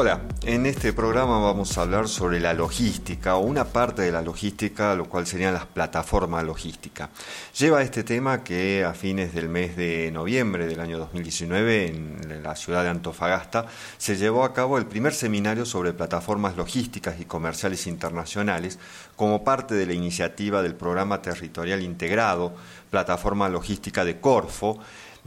Hola, 0.00 0.20
en 0.44 0.64
este 0.64 0.92
programa 0.92 1.40
vamos 1.40 1.76
a 1.76 1.82
hablar 1.82 2.06
sobre 2.06 2.38
la 2.38 2.54
logística 2.54 3.34
o 3.34 3.40
una 3.40 3.64
parte 3.64 4.02
de 4.02 4.12
la 4.12 4.22
logística, 4.22 4.94
lo 4.94 5.06
cual 5.06 5.26
serían 5.26 5.54
las 5.54 5.66
plataformas 5.66 6.44
logísticas. 6.44 7.08
Lleva 7.58 7.82
este 7.82 8.04
tema 8.04 8.44
que 8.44 8.84
a 8.84 8.94
fines 8.94 9.34
del 9.34 9.48
mes 9.48 9.76
de 9.76 10.12
noviembre 10.12 10.68
del 10.68 10.78
año 10.78 11.00
2019 11.00 11.86
en 11.88 12.42
la 12.44 12.54
ciudad 12.54 12.84
de 12.84 12.90
Antofagasta 12.90 13.66
se 13.96 14.16
llevó 14.16 14.44
a 14.44 14.54
cabo 14.54 14.78
el 14.78 14.86
primer 14.86 15.12
seminario 15.12 15.66
sobre 15.66 15.92
plataformas 15.92 16.56
logísticas 16.56 17.18
y 17.18 17.24
comerciales 17.24 17.88
internacionales 17.88 18.78
como 19.16 19.42
parte 19.42 19.74
de 19.74 19.86
la 19.86 19.94
iniciativa 19.94 20.62
del 20.62 20.76
programa 20.76 21.22
territorial 21.22 21.82
integrado 21.82 22.54
Plataforma 22.88 23.48
Logística 23.48 24.04
de 24.04 24.20
Corfo 24.20 24.78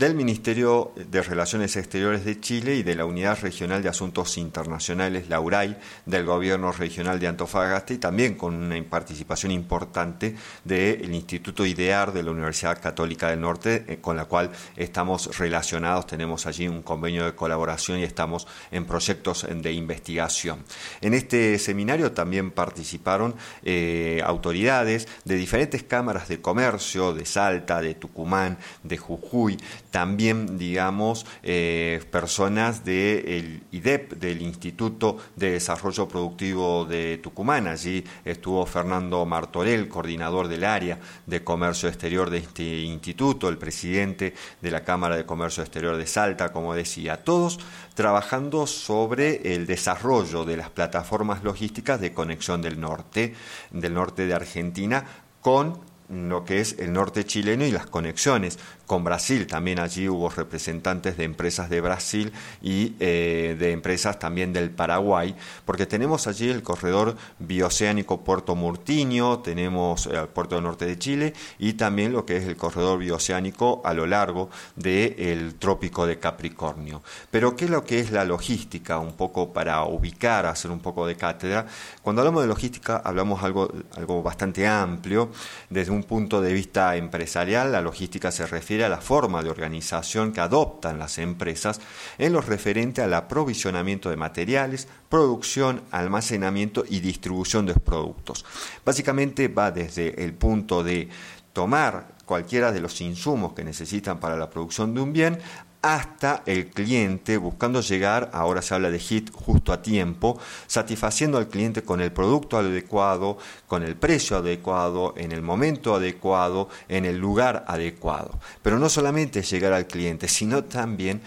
del 0.01 0.15
Ministerio 0.15 0.93
de 0.95 1.21
Relaciones 1.21 1.75
Exteriores 1.75 2.25
de 2.25 2.39
Chile 2.39 2.75
y 2.75 2.81
de 2.81 2.95
la 2.95 3.05
Unidad 3.05 3.37
Regional 3.39 3.83
de 3.83 3.89
Asuntos 3.89 4.35
Internacionales, 4.39 5.29
la 5.29 5.39
URAI, 5.39 5.77
del 6.07 6.25
Gobierno 6.25 6.71
Regional 6.71 7.19
de 7.19 7.27
Antofagasta 7.27 7.93
y 7.93 7.99
también 7.99 8.33
con 8.33 8.55
una 8.55 8.83
participación 8.89 9.51
importante 9.51 10.35
del 10.63 11.13
Instituto 11.13 11.67
IDEAR 11.67 12.13
de 12.13 12.23
la 12.23 12.31
Universidad 12.31 12.81
Católica 12.81 13.29
del 13.29 13.41
Norte, 13.41 13.85
eh, 13.87 13.99
con 14.01 14.17
la 14.17 14.25
cual 14.25 14.49
estamos 14.75 15.37
relacionados, 15.37 16.07
tenemos 16.07 16.47
allí 16.47 16.67
un 16.67 16.81
convenio 16.81 17.25
de 17.25 17.35
colaboración 17.35 17.99
y 17.99 18.03
estamos 18.03 18.47
en 18.71 18.85
proyectos 18.85 19.45
de 19.47 19.71
investigación. 19.71 20.63
En 21.01 21.13
este 21.13 21.59
seminario 21.59 22.11
también 22.11 22.49
participaron 22.49 23.35
eh, 23.63 24.19
autoridades 24.25 25.07
de 25.25 25.35
diferentes 25.35 25.83
cámaras 25.83 26.27
de 26.27 26.41
comercio, 26.41 27.13
de 27.13 27.23
Salta, 27.23 27.81
de 27.81 27.93
Tucumán, 27.93 28.57
de 28.81 28.97
Jujuy, 28.97 29.59
también, 29.91 30.57
digamos, 30.57 31.25
eh, 31.43 32.01
personas 32.09 32.83
del 32.85 33.63
IDEP, 33.71 34.13
del 34.13 34.41
Instituto 34.41 35.17
de 35.35 35.51
Desarrollo 35.51 36.07
Productivo 36.07 36.85
de 36.85 37.19
Tucumán. 37.21 37.67
Allí 37.67 38.03
estuvo 38.23 38.65
Fernando 38.65 39.25
Martorell, 39.25 39.89
coordinador 39.89 40.47
del 40.47 40.63
área 40.63 40.99
de 41.25 41.43
comercio 41.43 41.89
exterior 41.89 42.29
de 42.29 42.39
este 42.39 42.63
instituto, 42.63 43.49
el 43.49 43.57
presidente 43.57 44.33
de 44.61 44.71
la 44.71 44.83
Cámara 44.83 45.17
de 45.17 45.25
Comercio 45.25 45.61
Exterior 45.61 45.97
de 45.97 46.07
Salta, 46.07 46.53
como 46.53 46.73
decía, 46.73 47.23
todos 47.23 47.59
trabajando 47.93 48.65
sobre 48.67 49.53
el 49.53 49.67
desarrollo 49.67 50.45
de 50.45 50.57
las 50.57 50.69
plataformas 50.69 51.43
logísticas 51.43 51.99
de 51.99 52.13
conexión 52.13 52.61
del 52.61 52.79
norte, 52.79 53.35
del 53.71 53.93
norte 53.93 54.25
de 54.25 54.33
Argentina, 54.33 55.05
con 55.41 55.90
lo 56.11 56.43
que 56.43 56.59
es 56.59 56.75
el 56.79 56.93
norte 56.93 57.25
chileno 57.25 57.65
y 57.65 57.71
las 57.71 57.87
conexiones 57.87 58.59
con 58.85 59.03
Brasil. 59.05 59.47
También 59.47 59.79
allí 59.79 60.09
hubo 60.09 60.29
representantes 60.29 61.15
de 61.15 61.23
empresas 61.23 61.69
de 61.69 61.79
Brasil 61.79 62.33
y 62.61 62.95
eh, 62.99 63.55
de 63.57 63.71
empresas 63.71 64.19
también 64.19 64.51
del 64.51 64.69
Paraguay, 64.69 65.33
porque 65.65 65.85
tenemos 65.85 66.27
allí 66.27 66.49
el 66.49 66.61
corredor 66.61 67.15
bioceánico 67.39 68.21
Puerto 68.21 68.55
Murtiño, 68.55 69.39
tenemos 69.39 70.07
el 70.07 70.27
puerto 70.27 70.55
del 70.55 70.65
norte 70.65 70.85
de 70.85 70.99
Chile 70.99 71.33
y 71.57 71.73
también 71.73 72.11
lo 72.11 72.25
que 72.25 72.35
es 72.37 72.45
el 72.45 72.57
corredor 72.57 72.99
bioceánico 72.99 73.81
a 73.85 73.93
lo 73.93 74.05
largo 74.05 74.49
del 74.75 75.55
trópico 75.55 76.05
de 76.05 76.19
Capricornio. 76.19 77.01
Pero 77.29 77.55
¿qué 77.55 77.65
es 77.65 77.71
lo 77.71 77.85
que 77.85 77.99
es 77.99 78.11
la 78.11 78.25
logística? 78.25 78.99
Un 78.99 79.13
poco 79.13 79.53
para 79.53 79.85
ubicar, 79.85 80.45
hacer 80.45 80.69
un 80.69 80.81
poco 80.81 81.07
de 81.07 81.15
cátedra. 81.15 81.65
Cuando 82.01 82.21
hablamos 82.21 82.41
de 82.41 82.49
logística 82.49 82.97
hablamos 82.97 83.41
algo, 83.43 83.71
algo 83.95 84.21
bastante 84.21 84.67
amplio. 84.67 85.31
Desde 85.69 85.91
un 85.91 86.00
punto 86.03 86.41
de 86.41 86.53
vista 86.53 86.95
empresarial, 86.95 87.71
la 87.71 87.81
logística 87.81 88.31
se 88.31 88.45
refiere 88.47 88.85
a 88.85 88.89
la 88.89 89.01
forma 89.01 89.43
de 89.43 89.49
organización 89.49 90.31
que 90.31 90.41
adoptan 90.41 90.99
las 90.99 91.17
empresas 91.17 91.81
en 92.17 92.33
lo 92.33 92.41
referente 92.41 93.01
al 93.01 93.13
aprovisionamiento 93.13 94.09
de 94.09 94.17
materiales, 94.17 94.87
producción, 95.09 95.81
almacenamiento 95.91 96.83
y 96.87 96.99
distribución 96.99 97.65
de 97.65 97.73
productos. 97.73 98.45
Básicamente 98.85 99.47
va 99.47 99.71
desde 99.71 100.23
el 100.23 100.33
punto 100.33 100.83
de 100.83 101.09
tomar 101.53 102.15
cualquiera 102.25 102.71
de 102.71 102.79
los 102.79 103.01
insumos 103.01 103.53
que 103.53 103.63
necesitan 103.63 104.19
para 104.19 104.37
la 104.37 104.49
producción 104.49 104.93
de 104.93 105.01
un 105.01 105.11
bien 105.11 105.37
hasta 105.81 106.43
el 106.45 106.67
cliente 106.67 107.37
buscando 107.37 107.81
llegar, 107.81 108.29
ahora 108.33 108.61
se 108.61 108.75
habla 108.75 108.91
de 108.91 108.99
hit 108.99 109.31
justo 109.33 109.73
a 109.73 109.81
tiempo, 109.81 110.39
satisfaciendo 110.67 111.37
al 111.37 111.47
cliente 111.47 111.83
con 111.83 112.01
el 112.01 112.11
producto 112.11 112.57
adecuado, 112.57 113.37
con 113.67 113.83
el 113.83 113.95
precio 113.95 114.37
adecuado, 114.37 115.13
en 115.17 115.31
el 115.31 115.41
momento 115.41 115.95
adecuado, 115.95 116.69
en 116.87 117.05
el 117.05 117.17
lugar 117.17 117.65
adecuado. 117.67 118.39
Pero 118.61 118.77
no 118.77 118.89
solamente 118.89 119.41
llegar 119.41 119.73
al 119.73 119.87
cliente, 119.87 120.27
sino 120.27 120.63
también 120.63 121.21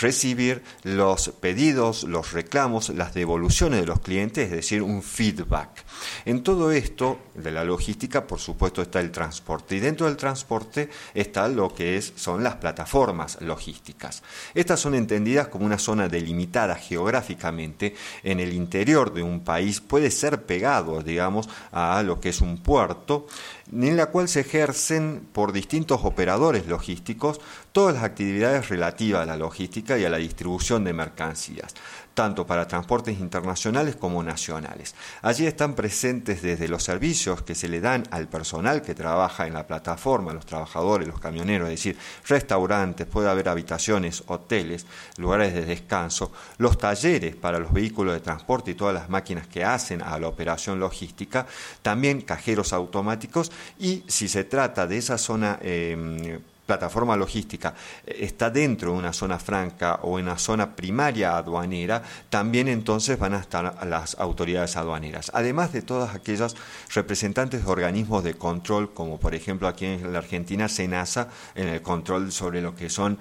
recibir 0.00 0.62
los 0.84 1.30
pedidos, 1.40 2.04
los 2.04 2.32
reclamos, 2.32 2.90
las 2.90 3.14
devoluciones 3.14 3.80
de 3.80 3.86
los 3.86 4.00
clientes, 4.00 4.46
es 4.46 4.50
decir, 4.50 4.82
un 4.82 5.02
feedback. 5.02 5.84
En 6.24 6.42
todo 6.42 6.70
esto 6.70 7.18
de 7.34 7.50
la 7.50 7.64
logística, 7.64 8.26
por 8.26 8.38
supuesto, 8.38 8.82
está 8.82 9.00
el 9.00 9.10
transporte 9.10 9.76
y 9.76 9.80
dentro 9.80 10.06
del 10.06 10.16
transporte 10.16 10.88
está 11.14 11.48
lo 11.48 11.74
que 11.74 11.96
es, 11.96 12.12
son 12.16 12.44
las 12.44 12.56
plataformas 12.56 13.40
logísticas. 13.40 14.22
Estas 14.54 14.80
son 14.80 14.94
entendidas 14.94 15.48
como 15.48 15.66
una 15.66 15.78
zona 15.78 16.08
delimitada 16.08 16.76
geográficamente 16.76 17.94
en 18.22 18.40
el 18.40 18.52
interior 18.52 19.12
de 19.12 19.22
un 19.22 19.40
país, 19.40 19.80
puede 19.80 20.10
ser 20.10 20.42
pegado, 20.44 21.02
digamos, 21.02 21.48
a 21.72 22.02
lo 22.02 22.20
que 22.20 22.30
es 22.30 22.40
un 22.40 22.58
puerto, 22.58 23.26
en 23.72 23.96
la 23.96 24.06
cual 24.06 24.28
se 24.28 24.40
ejercen 24.40 25.26
por 25.32 25.52
distintos 25.52 26.00
operadores 26.04 26.66
logísticos 26.66 27.40
todas 27.72 27.94
las 27.94 28.04
actividades 28.04 28.68
relativas 28.68 29.22
a 29.22 29.26
la 29.26 29.36
logística 29.36 29.87
y 29.96 30.04
a 30.04 30.10
la 30.10 30.18
distribución 30.18 30.84
de 30.84 30.92
mercancías, 30.92 31.74
tanto 32.14 32.46
para 32.46 32.66
transportes 32.66 33.20
internacionales 33.20 33.94
como 33.94 34.22
nacionales. 34.22 34.94
Allí 35.22 35.46
están 35.46 35.74
presentes 35.74 36.42
desde 36.42 36.66
los 36.66 36.82
servicios 36.82 37.42
que 37.42 37.54
se 37.54 37.68
le 37.68 37.80
dan 37.80 38.02
al 38.10 38.28
personal 38.28 38.82
que 38.82 38.94
trabaja 38.94 39.46
en 39.46 39.54
la 39.54 39.66
plataforma, 39.66 40.34
los 40.34 40.44
trabajadores, 40.44 41.06
los 41.06 41.20
camioneros, 41.20 41.68
es 41.68 41.76
decir, 41.76 41.96
restaurantes, 42.26 43.06
puede 43.06 43.30
haber 43.30 43.48
habitaciones, 43.48 44.24
hoteles, 44.26 44.84
lugares 45.16 45.54
de 45.54 45.64
descanso, 45.64 46.32
los 46.58 46.76
talleres 46.76 47.36
para 47.36 47.60
los 47.60 47.72
vehículos 47.72 48.14
de 48.14 48.20
transporte 48.20 48.72
y 48.72 48.74
todas 48.74 48.94
las 48.94 49.08
máquinas 49.08 49.46
que 49.46 49.64
hacen 49.64 50.02
a 50.02 50.18
la 50.18 50.26
operación 50.28 50.80
logística, 50.80 51.46
también 51.82 52.22
cajeros 52.22 52.72
automáticos 52.72 53.52
y 53.78 54.02
si 54.08 54.28
se 54.28 54.44
trata 54.44 54.86
de 54.86 54.98
esa 54.98 55.18
zona 55.18 55.58
eh, 55.62 56.40
plataforma 56.68 57.16
logística 57.16 57.74
eh, 58.06 58.18
está 58.20 58.50
dentro 58.50 58.92
de 58.92 58.98
una 58.98 59.12
zona 59.12 59.38
franca 59.38 60.00
o 60.02 60.18
en 60.18 60.26
una 60.26 60.38
zona 60.38 60.76
primaria 60.76 61.36
aduanera, 61.36 62.02
también 62.28 62.68
entonces 62.68 63.18
van 63.18 63.32
a 63.34 63.40
estar 63.40 63.86
las 63.86 64.14
autoridades 64.18 64.76
aduaneras. 64.76 65.32
Además 65.34 65.72
de 65.72 65.82
todas 65.82 66.14
aquellas 66.14 66.54
representantes 66.94 67.64
de 67.64 67.70
organismos 67.70 68.22
de 68.22 68.34
control, 68.34 68.92
como 68.92 69.18
por 69.18 69.34
ejemplo 69.34 69.66
aquí 69.66 69.86
en 69.86 70.12
la 70.12 70.18
Argentina, 70.18 70.68
SENASA, 70.68 71.28
en 71.54 71.68
el 71.68 71.82
control 71.82 72.30
sobre 72.30 72.60
lo 72.60 72.74
que 72.74 72.90
son 72.90 73.18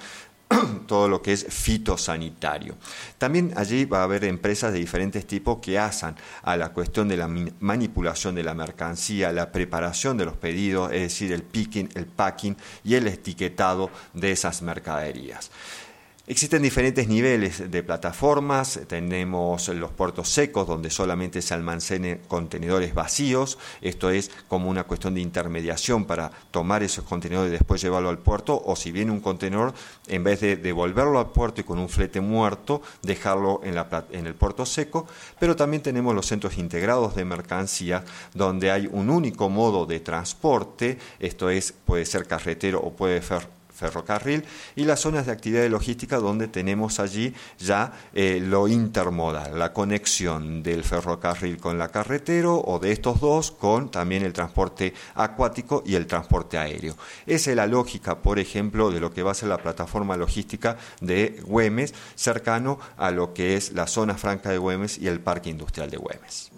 todo 0.87 1.07
lo 1.07 1.21
que 1.21 1.33
es 1.33 1.45
fitosanitario. 1.49 2.75
También 3.17 3.53
allí 3.55 3.85
va 3.85 4.01
a 4.01 4.03
haber 4.03 4.23
empresas 4.23 4.71
de 4.73 4.79
diferentes 4.79 5.25
tipos 5.25 5.59
que 5.59 5.77
hacen 5.77 6.15
a 6.43 6.55
la 6.57 6.69
cuestión 6.69 7.07
de 7.07 7.17
la 7.17 7.27
manipulación 7.27 8.35
de 8.35 8.43
la 8.43 8.53
mercancía, 8.53 9.31
la 9.31 9.51
preparación 9.51 10.17
de 10.17 10.25
los 10.25 10.37
pedidos, 10.37 10.91
es 10.91 11.01
decir, 11.01 11.31
el 11.31 11.43
picking, 11.43 11.89
el 11.95 12.05
packing 12.05 12.55
y 12.83 12.95
el 12.95 13.07
etiquetado 13.07 13.89
de 14.13 14.31
esas 14.31 14.61
mercaderías. 14.61 15.51
Existen 16.29 16.61
diferentes 16.61 17.07
niveles 17.07 17.71
de 17.71 17.83
plataformas, 17.83 18.81
tenemos 18.87 19.69
los 19.69 19.91
puertos 19.91 20.27
secos 20.27 20.67
donde 20.67 20.89
solamente 20.89 21.41
se 21.41 21.53
almacenen 21.53 22.19
contenedores 22.27 22.93
vacíos, 22.93 23.57
esto 23.79 24.09
es 24.09 24.29
como 24.49 24.69
una 24.69 24.83
cuestión 24.83 25.13
de 25.13 25.21
intermediación 25.21 26.03
para 26.03 26.29
tomar 26.51 26.83
esos 26.83 27.05
contenedores 27.05 27.47
y 27.47 27.53
después 27.53 27.81
llevarlo 27.81 28.09
al 28.09 28.17
puerto, 28.17 28.61
o 28.65 28.75
si 28.75 28.91
viene 28.91 29.13
un 29.13 29.21
contenedor, 29.21 29.73
en 30.07 30.25
vez 30.25 30.41
de 30.41 30.57
devolverlo 30.57 31.17
al 31.17 31.31
puerto 31.31 31.61
y 31.61 31.63
con 31.63 31.79
un 31.79 31.87
flete 31.87 32.19
muerto, 32.19 32.81
dejarlo 33.03 33.61
en, 33.63 33.77
en 34.11 34.27
el 34.27 34.35
puerto 34.35 34.65
seco, 34.65 35.07
pero 35.39 35.55
también 35.55 35.81
tenemos 35.81 36.13
los 36.13 36.25
centros 36.25 36.57
integrados 36.57 37.15
de 37.15 37.23
mercancía 37.23 38.03
donde 38.33 38.69
hay 38.69 38.89
un 38.91 39.09
único 39.09 39.47
modo 39.47 39.85
de 39.85 40.01
transporte, 40.01 40.97
esto 41.19 41.49
es, 41.49 41.71
puede 41.71 42.05
ser 42.05 42.27
carretero 42.27 42.81
o 42.81 42.91
puede 42.91 43.21
ser 43.21 43.56
ferrocarril 43.77 44.43
y 44.75 44.83
las 44.85 45.01
zonas 45.01 45.27
de 45.27 45.31
actividad 45.31 45.67
logística 45.69 46.17
donde 46.17 46.47
tenemos 46.47 46.99
allí 46.99 47.33
ya 47.59 47.93
eh, 48.13 48.39
lo 48.41 48.67
intermodal, 48.67 49.57
la 49.57 49.71
conexión 49.71 50.63
del 50.63 50.83
ferrocarril 50.83 51.57
con 51.57 51.77
la 51.77 51.89
carretero 51.89 52.59
o 52.59 52.79
de 52.79 52.91
estos 52.91 53.21
dos 53.21 53.51
con 53.51 53.89
también 53.91 54.23
el 54.23 54.33
transporte 54.33 54.93
acuático 55.15 55.83
y 55.85 55.95
el 55.95 56.07
transporte 56.07 56.57
aéreo. 56.57 56.95
Esa 57.25 57.51
es 57.51 57.55
la 57.55 57.67
lógica, 57.67 58.19
por 58.19 58.39
ejemplo, 58.39 58.91
de 58.91 58.99
lo 58.99 59.13
que 59.13 59.23
va 59.23 59.31
a 59.31 59.35
ser 59.35 59.49
la 59.49 59.57
plataforma 59.57 60.17
logística 60.17 60.77
de 61.01 61.39
Güemes, 61.45 61.93
cercano 62.15 62.79
a 62.97 63.11
lo 63.11 63.33
que 63.33 63.55
es 63.55 63.71
la 63.73 63.87
zona 63.87 64.15
franca 64.15 64.49
de 64.49 64.57
Güemes 64.57 64.97
y 64.97 65.07
el 65.07 65.19
parque 65.19 65.49
industrial 65.49 65.89
de 65.89 65.97
Güemes. 65.97 66.51